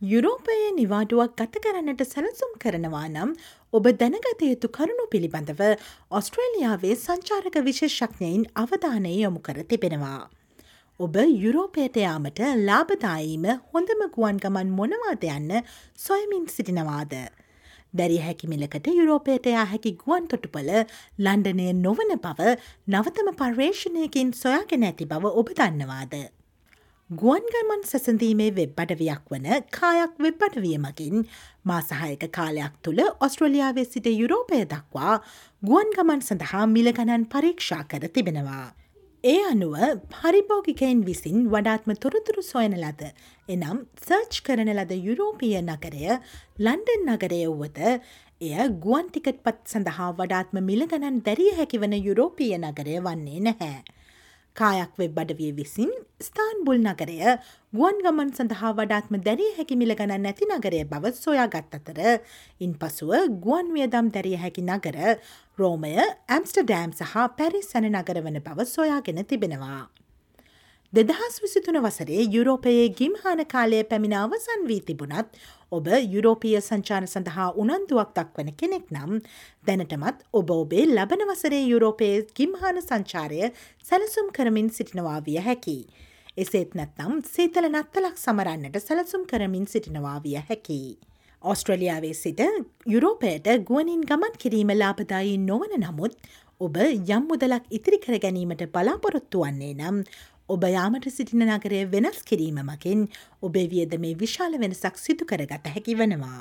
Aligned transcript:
යුරෝපයේ 0.00 0.66
නිවාඩුවක් 0.74 1.32
ගත 1.34 1.60
කරන්නට 1.62 2.02
සැලසුම් 2.04 2.50
කරනවා 2.62 3.06
නම් 3.08 3.30
ඔබ 3.72 3.86
දැනගත 3.92 4.42
යුතු 4.42 4.68
කරුණු 4.68 5.06
පිළිබඳව 5.10 5.62
ඔස්ට්‍රේලියාවේ 6.10 6.94
සංචාරක 6.96 7.58
විශේෂඥයින් 7.68 8.44
අවධානය 8.54 9.14
යොමු 9.14 9.40
කර 9.40 9.58
තිබෙනවා. 9.64 10.30
ඔබ 11.00 11.18
යුරෝපයට 11.42 11.98
යාමට 11.98 12.38
ලාබදායීම 12.62 13.50
හොඳම 13.72 14.06
ගුවන් 14.14 14.38
ගමන් 14.38 14.72
මොනවාද 14.78 15.28
යන්න 15.28 15.66
සොයමින් 15.98 16.46
සිටිනවාද. 16.46 17.18
දැරිය 17.92 18.22
හැකිමිලකට 18.22 18.90
යුරෝපයට 18.94 19.50
යා 19.50 19.66
හැකි 19.66 19.96
ගුවන් 19.98 20.30
තොටුපල 20.30 20.74
ලන්ඩනය 21.18 21.70
නොවන 21.82 22.18
බව 22.22 22.56
නවතම 22.86 23.34
පර්යේෂණයකින් 23.36 24.34
සොයාගෙන 24.36 24.90
ඇති 24.92 25.10
බව 25.10 25.38
ඔබ 25.42 25.56
දන්නවාද. 25.58 26.37
ගුවන්ගමන් 27.10 27.82
සැසඳීමේ 27.88 28.50
වෙබ් 28.50 28.80
අඩවියක් 28.82 29.30
වන 29.32 29.46
කායක් 29.72 30.18
වෙබ් 30.18 30.42
අඩවිය 30.46 30.74
මගින් 30.76 31.22
මාසහයක 31.64 32.24
කාලයක් 32.30 32.74
තුළ 32.82 33.00
ඔස්ට්‍රලියාවේ 33.26 33.84
සිට 33.84 34.08
යුරෝපය 34.12 34.58
දක්වා 34.64 35.14
ගුවන් 35.62 35.94
ගමන් 35.94 36.20
සඳහා 36.20 36.66
මිලගණන් 36.68 37.24
පරීක්ෂා 37.26 37.80
කර 37.84 38.04
තිබෙනවා. 38.08 38.66
ඒ 39.24 39.40
අනුව 39.44 39.74
පරිභෝගිකයින් 40.12 41.00
විසින් 41.02 41.48
වඩාත්ම 41.48 41.96
තොරතුරු 41.96 42.44
සොයන 42.44 42.76
ලද 42.76 43.02
එනම් 43.48 43.80
සර්ච් 44.04 44.44
කරන 44.44 44.76
ලද 44.76 44.92
යුරෝපිය 45.00 45.56
නගරය 45.62 46.06
ලන්ඩන් 46.58 47.08
නගරය 47.08 47.42
වුවද 47.50 47.80
එය 47.88 48.68
ගුවන්ටිකට් 48.84 49.40
පත් 49.46 49.72
සඳහා 49.72 50.10
වඩාත්ම 50.14 50.60
මිලගණන් 50.62 51.24
දැරිය 51.24 51.54
හැකිවන 51.56 51.96
යුරෝපිය 52.00 52.52
නගරය 52.58 53.00
වන්නේ 53.00 53.46
නැහැ. 53.48 53.97
කායක් 54.60 54.92
වෙබ් 55.00 55.18
අඩවිය 55.22 55.50
විසින් 55.58 55.90
ස්ථාන්බුල් 56.20 56.80
නගරය 56.82 57.18
ගුවන් 57.72 58.00
ගමන් 58.04 58.30
සඳහා 58.38 58.72
වඩාත්ම 58.78 59.20
දැරිය 59.26 59.52
හැකි 59.58 59.78
මිල 59.80 59.94
ගණන් 59.94 60.24
නැති 60.26 60.48
නගරය 60.48 60.80
බව 60.92 61.12
සොයා 61.16 61.46
ගත් 61.46 61.78
අතර 61.78 62.00
ඉන් 62.60 62.72
පසුව 62.80 63.12
ගුවන් 63.44 63.70
වියදම් 63.76 64.10
දැරිය 64.14 64.40
හැකි 64.42 64.66
නගර 64.66 64.98
රෝමය 65.58 65.94
ඇම්ස්ටඩෑම් 65.98 66.92
සහ 66.92 67.14
පැරිස් 67.38 67.70
සැන 67.72 67.88
නගර 67.92 68.18
වන 68.26 68.42
බව 68.42 68.68
සොයාගෙන 68.74 69.24
තිබෙනවා. 69.24 69.82
දෙදහස් 70.92 71.34
විසිතුන 71.42 71.76
වසරේ 71.76 72.22
යුරෝපයේ 72.26 72.84
ගිම්හාන 72.90 73.40
කාලය 73.44 73.80
පැමිණ 73.84 74.14
අවසන් 74.16 74.62
වී 74.64 74.78
තිබුණත් 74.80 75.34
ඔබ 75.70 75.88
යුරෝපීය 76.12 76.60
සංචාන 76.60 77.06
සඳහා 77.06 77.48
උනන්දුවක් 77.54 78.14
දක්වන 78.16 78.48
කෙනෙක් 78.54 78.86
නම් 78.90 79.18
දැනටමත් 79.66 80.22
ඔබ 80.32 80.52
ඔබේ 80.54 80.86
ලබන 80.86 81.24
වසරේ 81.30 81.60
යුරෝපයේ 81.64 82.22
ගිම්හාන 82.38 82.80
සංචාරය 82.80 83.50
සැලසුම් 83.84 84.30
කරමින් 84.32 84.70
සිටිනවා 84.70 85.18
විය 85.26 85.36
හැකි. 85.40 85.76
එසේත් 86.36 86.72
නැත්නම් 86.74 87.20
සීතල 87.26 87.68
නත්තලක් 87.68 88.16
සමරන්නට 88.16 88.80
සැලසුම් 88.80 89.28
කරමින් 89.30 89.68
සිටිනවා 89.68 90.16
විය 90.24 90.40
හැකි. 90.42 90.80
ඔස්ට්‍රලියාවේ 91.42 92.14
සිට 92.14 92.40
යුරෝපයට 92.86 93.52
ගුවනින් 93.68 94.08
ගමන් 94.08 94.40
කිරීම 94.42 94.72
ලාපදායි 94.74 95.36
නොවන 95.42 95.76
නමුත් 95.78 96.16
ඔබ 96.60 96.80
යම් 96.82 97.28
මුදලක් 97.28 97.68
ඉතිරි 97.70 98.00
කර 98.00 98.18
ගැනීමට 98.18 98.66
බලාපොරොත්තු 98.72 99.44
වන්නේ 99.44 99.74
නම් 99.74 100.02
ඔබ 100.48 100.62
යාමට 100.66 101.06
සිටින 101.10 101.44
නගරය 101.46 101.82
වෙනස් 101.88 102.22
කිරීම 102.24 102.60
මකින් 102.62 103.08
ඔබේ 103.42 103.66
වියද 103.68 103.98
මේ 103.98 104.16
විශාල 104.16 104.54
වෙනසක් 104.58 104.96
සිදු 104.98 105.26
කරගත 105.26 105.68
හැකි 105.68 105.96
වනවා. 105.96 106.40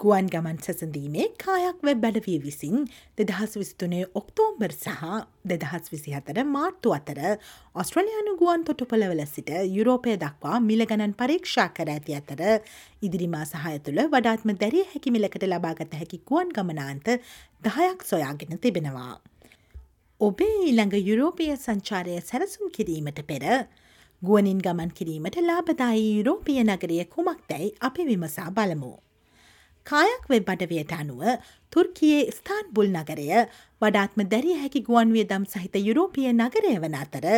ගුවන් 0.00 0.28
ගමන් 0.28 0.58
සසඳීමේ 0.62 1.26
කායක් 1.42 1.78
වෙබ් 1.82 2.00
බැඩවිය 2.02 2.38
විසින් 2.38 2.84
දෙදහස් 3.18 3.54
විස්තුනේ 3.54 4.04
ඔක්තෝම්බර් 4.14 4.74
සහ 4.74 5.06
දෙදහස් 5.44 5.90
විසි 5.92 6.14
හතර 6.14 6.44
මාර්තු 6.48 6.94
අතර 6.98 7.20
ඔස්ට්‍රලයානු 7.74 8.36
ගුවන් 8.42 8.66
තොටුපලවල 8.68 9.22
සිට 9.26 9.50
යුරෝපය 9.70 10.18
දක්වා 10.18 10.58
මිලගණන් 10.66 11.16
පරීක්ෂා 11.22 11.70
කර 11.70 11.94
ඇති 11.94 12.18
අතර 12.20 12.44
ඉදිරිමා 13.02 13.46
සහය 13.46 13.74
තුළ 13.80 14.04
වඩාත්ම 14.08 14.54
දැරිය 14.56 14.86
හැකි 14.92 15.14
මිලකට 15.16 15.48
ලබාගත 15.48 15.98
හැකි 16.00 16.22
ගුවන් 16.30 16.54
ගමනාන්ත 16.54 17.10
දහයක් 17.62 18.06
සොයාගෙන 18.12 18.58
තිබෙනවා. 18.58 19.12
ඔබේ 20.20 20.54
ඊළඟ 20.60 20.94
යුරෝපිය 20.98 21.50
සංචාරය 21.56 22.14
සැරසුම් 22.20 22.70
කිරීමට 22.76 23.18
පෙර 23.26 23.44
ගුවනින් 24.22 24.62
ගමන් 24.64 24.90
කිරීමට 24.90 25.36
ලාබදායි 25.40 26.08
යුරෝපිය 26.16 26.56
නගරය 26.60 26.96
කුමක් 27.06 27.44
දැයි 27.50 27.68
අපි 27.80 28.06
විමසා 28.08 28.48
බලමු. 28.50 28.90
කායක් 29.86 30.24
වෙබ් 30.28 30.50
අඩවයට 30.54 30.94
අනුව 30.96 31.22
තුර්කියේ 31.72 32.24
ස්ථාන්බුල් 32.30 32.90
නගරය 32.94 33.28
වඩාත්ම 33.82 34.24
දැරිය 34.32 34.58
හැකි 34.62 34.82
ගුවන් 34.88 35.14
වියදම් 35.16 35.46
සහිත 35.46 35.78
යුරෝපිය 35.80 36.28
නගරය 36.32 36.74
වන 36.76 36.98
අතර 37.04 37.28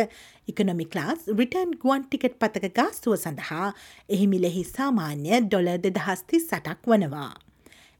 ඉකනොමික්ලාස් 0.47 1.29
රිටර්න් 1.37 1.77
ගුවන් 1.83 2.09
ටිකට් 2.09 2.41
පතක 2.41 2.73
ගාස්තුව 2.73 3.19
සඳහා 3.19 3.69
එහිමිලෙහි 4.09 4.65
සාමාන්‍ය 4.73 5.31
ඩොල 5.41 5.71
දෙදහස්ති 5.85 6.41
සටක් 6.41 6.81
වනවා. 6.87 7.31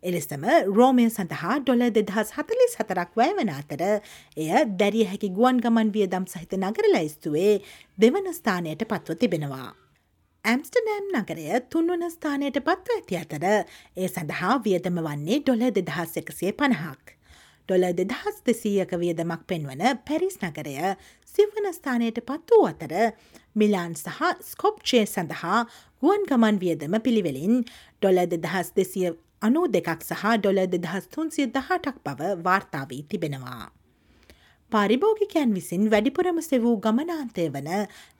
එලෙසම 0.04 0.46
රෝමය 0.76 1.04
සඳහා 1.08 1.56
ඩොල 1.60 1.84
දෙදහස් 1.92 2.32
හතලි 2.38 2.68
සතරක් 2.70 3.12
වැය 3.20 3.36
වන 3.38 3.52
අතර 3.54 3.84
එය 3.86 4.50
දැරිය 4.80 5.06
හැකි 5.06 5.30
ගුවන් 5.36 5.62
ගමන් 5.62 5.94
වියදම් 5.98 6.26
සහිත 6.28 6.58
නගර 6.60 6.90
ලයිස්තුවේ 6.96 7.54
දෙවන 7.98 8.34
ස්ථානයට 8.34 8.82
පත්ව 8.86 9.18
තිබෙනවා. 9.22 9.70
ඇම්ස්ටඩෑම් 10.46 11.14
නගරය 11.14 11.48
තුන්වන 11.70 12.08
ස්ථානයට 12.10 12.60
පත්ව 12.66 12.98
ඇති 12.98 13.22
අතර 13.22 13.48
ඒ 13.48 14.08
සඳහා 14.08 14.58
වියදම 14.66 15.02
වන්නේ 15.06 15.42
ඩොල 15.42 15.66
දෙදහස් 15.72 16.18
එකසිය 16.22 16.54
පණහක්. 16.54 17.18
ඩොල 17.70 17.86
දෙදහස් 17.94 18.44
දෙසීයක 18.44 18.98
වියදමක් 19.00 19.48
පෙන්වන 19.48 19.84
පැරිස් 20.08 20.42
නගරය 20.42 20.78
සිවන 21.34 21.68
ස්ථානයට 21.72 22.24
පත් 22.26 22.58
වූ 22.58 22.70
අතර 22.74 22.94
මිලාන් 23.56 23.94
සහ 23.96 24.32
ස්කොප්චේ 24.44 25.06
සඳහා 25.08 25.66
ගුවන් 26.02 26.26
ගමන් 26.26 26.58
වියදම 26.64 26.98
පිළිවෙලින් 27.06 27.62
ඩොල 27.62 28.26
දෙදහස් 28.34 28.74
දෙසිය 28.76 29.14
අනූ 29.42 29.68
දෙකක් 29.68 30.02
සහ 30.02 30.24
ඩොල 30.38 30.60
දෙදහස් 30.72 31.06
තුන්සිය 31.14 31.46
දහටක් 31.50 31.96
බව 32.06 32.34
වාර්තාවී 32.48 33.04
තිබෙනවා. 33.10 33.64
පාරිභෝගිකයන් 34.72 35.54
විසින් 35.56 35.84
වැඩිපුරම 35.92 36.38
සෙවූ 36.42 36.76
ගමනාන්තය 36.84 37.46
වන 37.56 37.70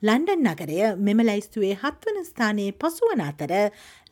ලන්ඩන් 0.02 0.48
නගරය 0.48 0.80
මෙම 1.00 1.20
ලැයිස්තුවේ 1.28 1.76
හත්වන 1.84 2.18
ස්ථානයේ 2.30 2.72
පසුවන 2.82 3.22
අතර 3.28 3.54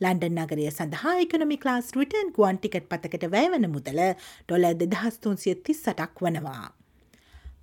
ලන්ඩන් 0.00 0.38
නගරය 0.42 0.68
සඳහා 0.70 1.16
එකනොමි 1.24 1.58
ලාස් 1.64 1.90
රිටන් 1.98 2.30
ගුවන් 2.36 2.60
ටිකට් 2.60 2.86
පතකට 2.92 3.26
වැෑවන 3.34 3.66
මුදල 3.74 4.00
ඩොල 4.44 4.68
දෙදහස්තුන්සිය 4.82 5.56
තිස්සටක් 5.66 6.24
වනවා. 6.24 6.64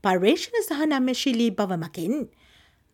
පර්ේෂණ 0.04 0.62
සහ 0.62 0.84
නම්‍යශීලී 0.92 1.56
බවමකින් 1.60 2.14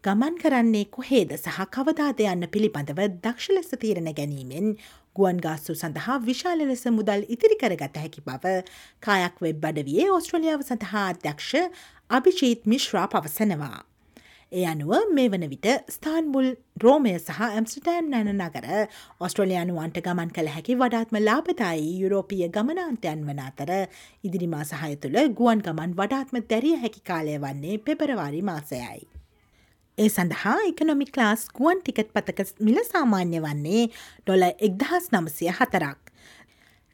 ගමන් 0.04 0.34
කරන්නේ 0.36 0.88
කොහේද 0.92 1.30
සහ 1.34 1.60
කවදාද 1.74 2.22
යන්න 2.22 2.46
පිළිබඳව 2.54 2.98
දක්ෂ 3.18 3.54
ලෙස 3.56 3.70
තීරණ 3.84 4.10
ගැනීමෙන් 4.18 4.74
ගුවන් 5.16 5.38
ගාස්සු 5.46 5.76
සඳහා 5.76 6.18
විශාල 6.26 6.64
ලෙස 6.64 6.84
මුදල් 6.96 7.24
ඉතිරි 7.36 7.56
කරගත 7.62 8.00
හැකි 8.02 8.24
බව 8.26 8.52
කායක් 9.04 9.40
වෙබ් 9.46 9.62
බඩවියේ 9.64 10.10
ඔස්ට්‍රලියාව 10.16 10.66
සඳහා 10.68 11.06
අධ්‍යක්ෂ 11.12 11.54
අභිජීත් 12.10 12.68
මිශ්‍රා 12.74 13.06
පවසනවා. 13.08 13.80
ඒ 14.52 14.66
අනුව 14.74 14.92
මේ 15.14 15.30
වන 15.30 15.48
විට 15.54 15.70
ස්ථාන්බුල් 15.96 16.52
රෝමය 16.84 17.16
සහ 17.16 17.40
ඇම්ස්ටෑම් 17.48 18.12
නැන 18.12 18.34
නගර 18.36 18.68
ඔස්ට්‍රලයානුවන්ට 19.22 20.04
ගමන් 20.04 20.36
කළ 20.36 20.54
හැකි 20.58 20.80
වඩාත්ම 20.84 21.22
ලාබතයි 21.22 21.88
යුරෝපිය 22.02 22.44
ගමනාන්තයන් 22.50 23.24
වන 23.30 23.42
අතර 23.48 23.74
ඉදිරිමා 24.24 24.68
සහය 24.68 24.94
තුළ 24.98 25.24
ගුවන් 25.40 25.66
ගමන් 25.66 25.98
වඩාත්ම 26.02 26.44
දැරිය 26.46 26.78
හැකි 26.86 27.08
කාලය 27.12 27.42
වන්නේ 27.48 27.82
පෙබරවාරි 27.82 28.46
මාසයයි. 28.52 29.13
ඒ 29.98 30.08
සඳහා 30.10 30.60
එකනොමි 30.68 31.06
ලාස් 31.16 31.42
ගුවන් 31.50 31.82
ටිකට් 31.82 32.14
පතක 32.14 32.46
මිල 32.60 32.78
සාමාන්‍ය 32.84 33.42
වන්නේ 33.42 33.84
ඩොල 33.90 34.46
එක්දහස් 34.68 35.06
නමසය 35.14 35.50
හතරක්. 35.50 36.00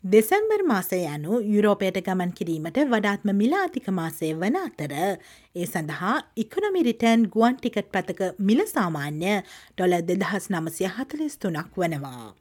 දෙසැම්බර් 0.04 0.64
මාසය 0.64 1.00
යනු 1.08 1.40
යුරෝපයට 1.46 2.00
ගමන් 2.02 2.34
කිරීමට 2.34 2.80
වඩාත්ම 2.88 3.32
මිලාතික 3.34 3.88
මාසය 3.92 4.34
වන 4.34 4.60
අතර 4.60 4.94
ඒ 4.96 5.66
සඳහා 5.66 6.18
ඉකොනොමි 6.36 6.84
රිටර්න් 6.84 7.24
ගුවන් 7.30 7.56
ටිකට් 7.56 7.90
පතක 7.94 8.30
මිල 8.42 8.66
සාමාන්‍ය 8.68 9.34
ඩොල 9.72 9.96
දෙදහස් 10.04 10.52
නමසය 10.52 10.92
හතලිස් 10.98 11.36
තුනක් 11.38 11.80
වනවා. 11.80 12.36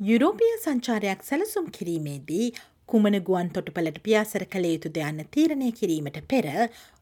යුරෝපිය 0.00 0.52
සංචාරයක් 0.58 1.22
සැලසුම් 1.22 1.70
කිරීමේදී 1.70 2.46
කුමන 2.90 3.16
ගුවන් 3.26 3.48
තොටුපලට 3.48 3.98
පියාසර 4.04 4.42
කළ 4.52 4.66
යුතු 4.66 4.90
දෙයන්න 4.94 5.18
තීරණය 5.34 5.68
කිරීමට 5.72 6.16
පෙර 6.30 6.46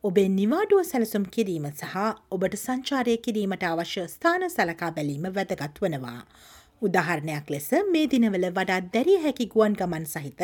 ඔබේ 0.05 0.29
නිවාඩුව 0.31 0.81
සැලසුම් 0.85 1.25
කිරීම 1.35 1.67
සහ 1.71 1.95
ඔබට 2.31 2.55
සංචාරය 2.59 3.15
කිරීමට 3.27 3.65
අවශ්‍ය 3.69 4.03
ස්ථාන 4.07 4.43
සලකා 4.49 4.91
බැලීම 4.97 5.29
වැදගත් 5.37 5.79
වනවා. 5.83 6.21
උදාහරණයක් 6.83 7.47
ලෙස 7.55 7.69
මේ 7.93 8.07
දිනවල 8.07 8.45
වඩාත් 8.51 8.91
දැරිය 8.95 9.19
හැකි 9.23 9.47
ගුවන් 9.55 9.77
ගමන් 9.81 10.05
සහිත 10.07 10.43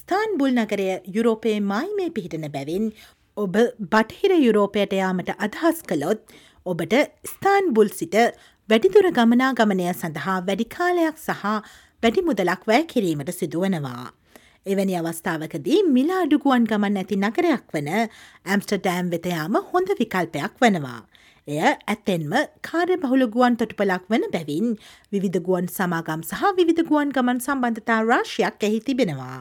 ස්ථාන්බුල් 0.00 0.54
නගරය 0.56 0.88
යුරෝපයේ 1.16 1.60
මයි 1.64 1.92
මේ 1.98 2.14
පිහිටන 2.16 2.46
බැවින් 2.56 2.88
ඔබ 3.36 3.58
බටහිර 3.92 4.34
යුරෝපයට 4.38 4.96
යාමට 5.00 5.30
අදහස් 5.38 5.84
කළොත් 5.90 6.34
ඔබට 6.66 6.96
ස්ථාන්බුල් 7.26 7.92
සිට 8.00 8.18
වැඩිදුර 8.68 9.08
ගමනා 9.12 9.52
ගමනය 9.54 9.86
සඳහා 9.92 10.38
වැඩිකාලයක් 10.48 11.16
සහ 11.18 11.46
වැඩි 12.02 12.26
මුදලක් 12.30 12.68
වැෑ 12.68 12.90
කිරීමට 12.92 13.32
සිදුවනවා. 13.34 14.04
එවැනි 14.66 14.94
අවස්ථාවකදී 14.96 15.78
මිලා 15.94 16.18
අඩුගුවන් 16.24 16.66
ගමන් 16.70 16.98
ඇති 17.00 17.16
නගරයක් 17.18 17.72
වන 17.74 17.88
ඇම්ස්ටඩෑම් 17.92 19.08
වෙතයාම 19.14 19.56
හොඳ 19.70 19.88
විකල්පයක් 20.00 20.54
වනවා. 20.62 21.00
එය 21.48 21.58
ඇත්තෙන්ම 21.64 22.34
කාර්ය 22.62 22.96
බහුල 23.04 23.26
ගුවන් 23.28 23.56
තොටුපලක් 23.56 24.04
වන 24.12 24.28
බැවින් 24.34 24.68
විවිධ 25.12 25.40
ගුවන් 25.48 25.66
සමාගම් 25.68 26.22
සහ 26.22 26.54
විවිධ 26.58 26.84
ගුවන් 26.84 27.10
ගමන් 27.10 27.42
සම්බන්ධතා 27.42 27.98
රාශයක් 28.04 28.62
එහි 28.62 28.80
තිබෙනවා. 28.80 29.40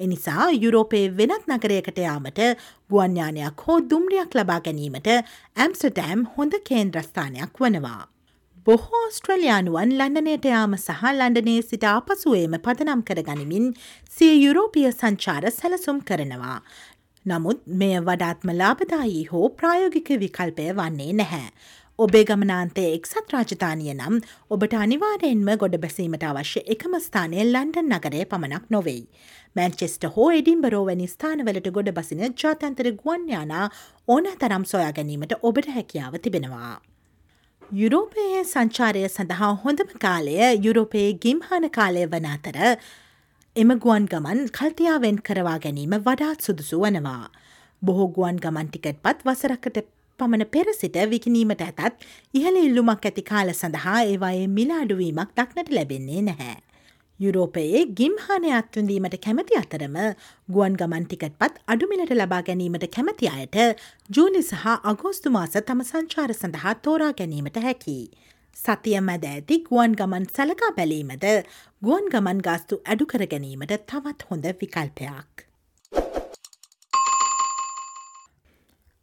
එනිසා 0.00 0.52
යුරෝපයේ 0.58 1.08
වෙනත් 1.16 1.48
නගරයකට 1.48 2.04
යාමට 2.04 2.40
ගුවන්ඥානයක් 2.90 3.66
හෝ 3.66 3.80
දුම්රියක් 3.90 4.34
ලබා 4.34 4.60
ගැනීමට 4.60 5.12
ඇම්ස්ටඩෑම් 5.56 6.28
හොඳ 6.36 6.62
කේන්ද්‍රස්ථානයක් 6.68 7.60
වනවා. 7.60 8.02
බොහෝ 8.66 9.02
ස්ට්‍රලයානුවන් 9.10 9.92
ලන්ඩනයට 9.96 10.46
යාම 10.48 10.72
සහ 10.76 11.02
ලන්ඩනේ 11.10 11.60
සිට 11.62 11.84
ආපසුවේම 11.86 12.54
පදනම් 12.64 13.02
කර 13.08 13.20
ගනිමින් 13.28 13.68
සිය 14.16 14.32
යුරෝපිය 14.36 14.88
සංචාර 14.90 15.44
සැලසුම් 15.50 16.00
කරනවා. 16.08 16.56
නමුත් 17.26 17.60
මෙය 17.82 17.94
වඩාත්ම 18.00 18.52
ලාබදායි 18.58 19.22
හෝ 19.30 19.46
ප්‍රායෝගික 19.54 20.10
විකල්පය 20.24 20.66
වන්නේ 20.72 21.08
නැහැ. 21.12 21.46
ඔබේ 21.98 22.24
ගමනාන්තය 22.24 22.84
එක්සත් 22.90 23.32
රාජධානය 23.34 23.88
නම් 23.94 24.20
ඔබට 24.50 24.76
අනිවාරයෙන්ම 24.82 25.48
ගොඩ 25.62 25.78
බැසීමට 25.84 26.28
අවශ්‍ය 26.28 26.66
එකම 26.76 26.98
ස්ථානය 27.06 27.40
ලන්ඩන් 27.44 27.90
නගරය 27.94 28.22
පමණක් 28.26 28.68
නොවෙයි. 28.76 29.02
මැන්චෙස්ට 29.56 30.08
හෝ 30.16 30.30
එඩින්බරෝ 30.32 30.84
වැනි 30.90 31.10
ස්ථානවලට 31.14 31.72
ගොඩ 31.78 31.94
බසින 31.98 32.28
ජාතන්තර 32.36 32.92
ගුවන්යානා 33.02 33.66
ඕන 34.08 34.32
තරම් 34.44 34.70
සොයා 34.72 34.92
ගැනීමට 34.92 35.38
ඔබට 35.42 35.74
හැකියාව 35.76 36.22
තිබෙනවා. 36.26 36.72
යුරෝපයේ 37.72 38.38
සංචාරය 38.44 39.02
සඳහා 39.08 39.50
හොඳම 39.62 39.90
කාලය 39.98 40.32
යුරෝපයේ 40.64 41.10
ගිම්හාන 41.24 41.66
කාලය 41.70 42.00
වන 42.04 42.24
අතර 42.26 42.56
එම 43.56 43.70
ගුවන් 43.84 44.08
ගමන් 44.12 44.40
කල්තියාවෙන් 44.48 45.20
කරවා 45.20 45.58
ගැනීම 45.58 45.94
වඩාත් 46.00 46.40
සුදුසු 46.40 46.80
වනවා. 46.80 47.30
බොහෝ 47.82 48.08
ගුවන් 48.08 48.40
ගමන් 48.44 48.70
ටිකට් 48.70 48.98
පත් 49.04 49.22
වසරකට 49.24 49.78
පමණ 50.18 50.44
පෙර 50.46 50.66
සිට 50.72 50.98
විකිනීමට 51.12 51.62
ඇතත් 51.62 52.08
ඉහළ 52.34 52.58
ඉල්ලුමක් 52.58 53.06
ඇති 53.06 53.22
කාල 53.22 53.54
සඳහා 53.54 54.00
ඒවායේ 54.04 54.50
මිලාඩුවීමක් 54.56 55.30
දක්නට 55.36 55.70
ලැබෙන්නේ 55.70 56.22
නැහැ. 56.22 56.56
යුරෝපයේ 57.20 57.80
ගිම්හානය 57.98 58.50
අත්වඳීමට 58.58 59.16
කැමති 59.24 59.56
අතරම 59.58 59.96
ගුවන් 60.48 60.78
ගමන් 60.80 61.06
ටිකට් 61.06 61.34
පත් 61.40 61.60
අඩුමිලට 61.74 62.14
ලබා 62.16 62.40
ගැනීමට 62.46 62.86
කැමති 62.96 63.28
අයට 63.32 63.58
ජූනි 64.10 64.42
සහ 64.42 64.64
අගෝස්තු 64.92 65.34
මාස 65.36 65.58
තම 65.60 65.84
සංචාර 65.90 66.32
සඳහා 66.36 66.74
තෝරා 66.86 67.12
ගැනීමට 67.20 67.60
හැකි. 67.66 67.98
සතිය 68.56 68.96
මැද 69.02 69.28
ඇති 69.32 69.60
ගුවන් 69.68 69.98
ගමන් 70.00 70.26
සලකා 70.32 70.72
බැලීමද 70.78 71.28
ගුවන් 71.82 72.10
ගමන් 72.14 72.42
ගාස්තු 72.48 72.82
ඇඩුකර 72.86 73.28
ගැනීමට 73.34 73.78
තවත් 73.86 74.28
හොඳ 74.30 74.52
විකල්පයක්. 74.60 75.49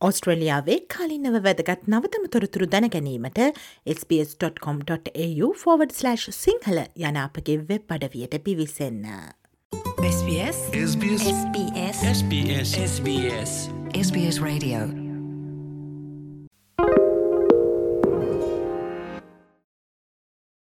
ඔස්ට්‍රලියාවේ 0.02 0.80
කාලින්නව 0.94 1.40
වැදගත් 1.44 1.88
නවතම 1.88 2.28
තොරතුරු 2.32 2.68
දැනගැනීමට 2.68 3.40
SBS.com.au 3.96 5.50
ෆෝවඩ්/ 5.64 5.98
සිංහල 6.38 6.84
යන 7.10 7.18
අපගේ 7.24 7.58
වෙබ් 7.72 7.98
අඩවියට 7.98 8.38
පිවිසන්න. 8.44 9.10
SBS 10.04 10.62
SBS 10.84 11.26
SBS 11.32 12.06
SBS 12.14 12.78
SBS 12.86 13.60
SBS 13.96 14.42
Radio 14.42 15.07